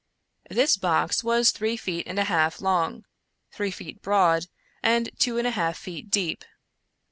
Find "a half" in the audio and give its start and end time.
2.17-2.59, 5.45-5.77